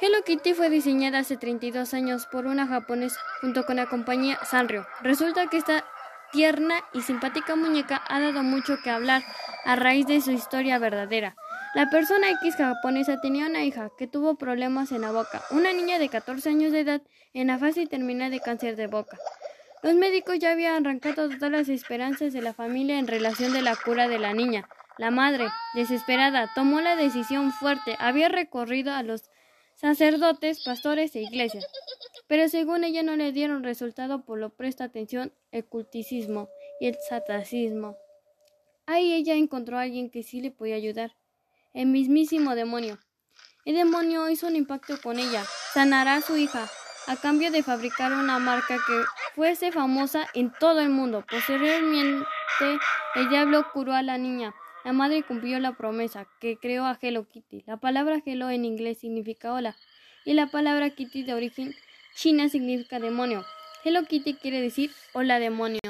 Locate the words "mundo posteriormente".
50.88-52.24